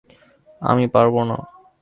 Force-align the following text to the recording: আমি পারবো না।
আমি 0.61 0.85
পারবো 0.87 1.21
না। 1.23 1.37